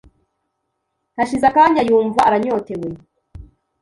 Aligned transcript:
Hashize 1.17 1.45
akanya 1.49 1.81
yumva 1.89 2.21
aranyotewe, 2.27 2.87